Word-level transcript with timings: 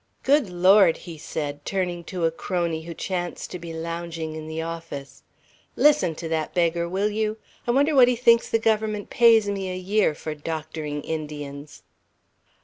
"Good 0.23 0.49
Lord!" 0.49 0.97
he 0.97 1.19
said, 1.19 1.63
turning 1.63 2.03
to 2.05 2.25
a 2.25 2.31
crony 2.31 2.81
who 2.85 2.93
chanced 2.95 3.51
to 3.51 3.59
be 3.59 3.71
lounging 3.71 4.35
in 4.35 4.47
the 4.47 4.59
office. 4.63 5.21
"Listen 5.75 6.15
to 6.15 6.27
that 6.27 6.55
beggar, 6.55 6.89
will 6.89 7.11
you? 7.11 7.37
I 7.67 7.69
wonder 7.71 7.93
what 7.93 8.07
he 8.07 8.15
thinks 8.15 8.49
the 8.49 8.57
Government 8.57 9.11
pays 9.11 9.47
me 9.47 9.69
a 9.71 9.77
year 9.77 10.15
for 10.15 10.33
doctoring 10.33 11.03
Indians!" 11.03 11.83